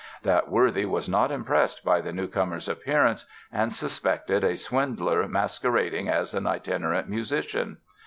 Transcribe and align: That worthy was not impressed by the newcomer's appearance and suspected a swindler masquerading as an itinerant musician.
That 0.23 0.49
worthy 0.49 0.83
was 0.83 1.07
not 1.07 1.29
impressed 1.31 1.85
by 1.85 2.01
the 2.01 2.11
newcomer's 2.11 2.67
appearance 2.67 3.27
and 3.51 3.71
suspected 3.71 4.43
a 4.43 4.57
swindler 4.57 5.27
masquerading 5.27 6.09
as 6.09 6.33
an 6.33 6.47
itinerant 6.47 7.07
musician. 7.07 7.77